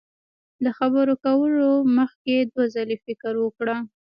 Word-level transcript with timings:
له 0.63 0.71
خبرو 0.77 1.13
کولو 1.25 1.69
مخ 1.95 2.11
کي 2.23 2.37
دوه 2.51 2.65
ځلي 2.75 2.97
فکر 3.05 3.33
وکړه 3.39 3.75